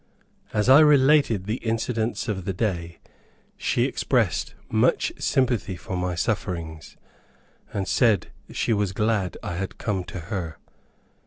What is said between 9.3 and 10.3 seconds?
I had come to